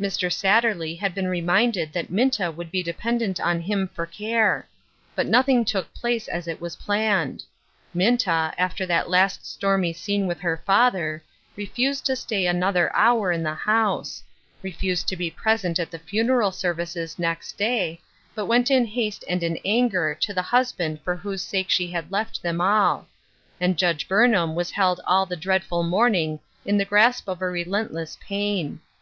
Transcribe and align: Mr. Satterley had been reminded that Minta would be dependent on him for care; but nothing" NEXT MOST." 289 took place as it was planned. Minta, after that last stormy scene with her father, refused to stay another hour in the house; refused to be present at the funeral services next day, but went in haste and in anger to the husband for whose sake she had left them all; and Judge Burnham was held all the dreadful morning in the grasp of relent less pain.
Mr. 0.00 0.32
Satterley 0.32 0.98
had 0.98 1.14
been 1.14 1.28
reminded 1.28 1.92
that 1.92 2.08
Minta 2.08 2.50
would 2.50 2.70
be 2.70 2.82
dependent 2.82 3.38
on 3.38 3.60
him 3.60 3.86
for 3.88 4.06
care; 4.06 4.66
but 5.14 5.26
nothing" 5.26 5.58
NEXT 5.58 5.74
MOST." 5.74 5.84
289 5.92 5.92
took 5.92 6.00
place 6.00 6.26
as 6.28 6.48
it 6.48 6.58
was 6.58 6.76
planned. 6.76 7.44
Minta, 7.92 8.54
after 8.56 8.86
that 8.86 9.10
last 9.10 9.44
stormy 9.44 9.92
scene 9.92 10.26
with 10.26 10.40
her 10.40 10.62
father, 10.64 11.22
refused 11.54 12.06
to 12.06 12.16
stay 12.16 12.46
another 12.46 12.90
hour 12.96 13.30
in 13.30 13.42
the 13.42 13.52
house; 13.54 14.22
refused 14.62 15.06
to 15.08 15.16
be 15.16 15.30
present 15.30 15.78
at 15.78 15.90
the 15.90 15.98
funeral 15.98 16.50
services 16.50 17.18
next 17.18 17.58
day, 17.58 18.00
but 18.34 18.46
went 18.46 18.70
in 18.70 18.86
haste 18.86 19.22
and 19.28 19.42
in 19.42 19.58
anger 19.66 20.14
to 20.14 20.32
the 20.32 20.40
husband 20.40 20.98
for 21.02 21.14
whose 21.14 21.42
sake 21.42 21.68
she 21.68 21.88
had 21.90 22.10
left 22.10 22.40
them 22.40 22.58
all; 22.58 23.06
and 23.60 23.76
Judge 23.76 24.08
Burnham 24.08 24.54
was 24.54 24.70
held 24.70 25.02
all 25.06 25.26
the 25.26 25.36
dreadful 25.36 25.82
morning 25.82 26.40
in 26.64 26.78
the 26.78 26.86
grasp 26.86 27.28
of 27.28 27.42
relent 27.42 27.92
less 27.92 28.16
pain. 28.22 28.80